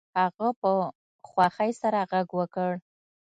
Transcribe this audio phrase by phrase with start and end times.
[0.19, 0.71] هغه په
[1.29, 2.71] خوښۍ سره غږ وکړ